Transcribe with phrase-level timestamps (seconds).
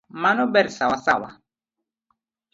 [0.23, 1.29] Mano ber sawasawa.